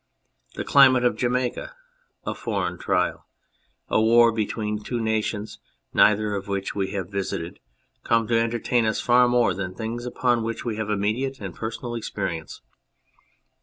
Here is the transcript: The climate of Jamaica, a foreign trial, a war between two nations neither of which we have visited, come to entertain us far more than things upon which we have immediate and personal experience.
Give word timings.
The 0.55 0.63
climate 0.63 1.05
of 1.05 1.15
Jamaica, 1.15 1.75
a 2.25 2.33
foreign 2.33 2.79
trial, 2.79 3.27
a 3.87 4.01
war 4.01 4.31
between 4.31 4.79
two 4.81 4.99
nations 4.99 5.59
neither 5.93 6.33
of 6.33 6.47
which 6.47 6.73
we 6.73 6.89
have 6.93 7.11
visited, 7.11 7.59
come 8.03 8.27
to 8.29 8.39
entertain 8.39 8.87
us 8.87 8.99
far 8.99 9.27
more 9.27 9.53
than 9.53 9.75
things 9.75 10.07
upon 10.07 10.41
which 10.41 10.65
we 10.65 10.77
have 10.77 10.89
immediate 10.89 11.39
and 11.39 11.53
personal 11.53 11.93
experience. 11.93 12.61